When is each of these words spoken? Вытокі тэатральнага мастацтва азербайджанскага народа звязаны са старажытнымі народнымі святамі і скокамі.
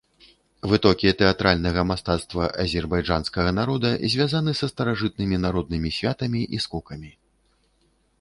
Вытокі 0.69 1.09
тэатральнага 1.17 1.81
мастацтва 1.89 2.47
азербайджанскага 2.63 3.51
народа 3.59 3.91
звязаны 4.13 4.51
са 4.61 4.71
старажытнымі 4.73 5.37
народнымі 5.45 5.89
святамі 5.99 6.41
і 6.59 6.63
скокамі. 6.67 7.11